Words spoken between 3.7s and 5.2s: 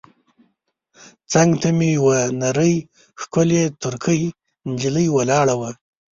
ترکۍ نجلۍ